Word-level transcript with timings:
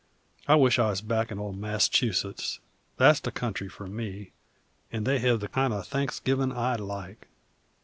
I 0.47 0.55
wish 0.55 0.79
I 0.79 0.89
was 0.89 0.99
back 1.01 1.29
in 1.31 1.37
ol' 1.37 1.53
Mass'chusetts 1.53 2.57
that's 2.97 3.19
the 3.19 3.31
country 3.31 3.69
for 3.69 3.85
me, 3.85 4.31
and 4.91 5.05
they 5.05 5.19
hev 5.19 5.41
the 5.41 5.47
kind 5.47 5.71
o' 5.71 5.83
Thanksgivin' 5.83 6.51
I 6.57 6.75
like!" 6.77 7.27